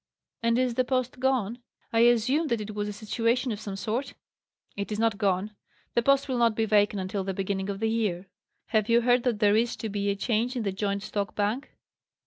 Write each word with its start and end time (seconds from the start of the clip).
"And 0.41 0.57
is 0.57 0.73
the 0.73 0.83
post 0.83 1.19
gone? 1.19 1.59
I 1.93 1.99
assume 1.99 2.47
that 2.47 2.59
it 2.59 2.73
was 2.73 2.87
a 2.87 2.91
situation 2.91 3.51
of 3.51 3.59
some 3.59 3.75
sort?" 3.75 4.15
"It 4.75 4.91
is 4.91 4.97
not 4.97 5.19
gone. 5.19 5.55
The 5.93 6.01
post 6.01 6.27
will 6.27 6.39
not 6.39 6.55
be 6.55 6.65
vacant 6.65 6.99
until 6.99 7.23
the 7.23 7.35
beginning 7.35 7.69
of 7.69 7.79
the 7.79 7.87
year. 7.87 8.25
Have 8.69 8.89
you 8.89 9.01
heard 9.01 9.21
that 9.25 9.37
there 9.39 9.55
is 9.55 9.75
to 9.75 9.89
be 9.89 10.09
a 10.09 10.15
change 10.15 10.55
in 10.55 10.63
the 10.63 10.71
joint 10.71 11.03
stock 11.03 11.35
bank?" 11.35 11.75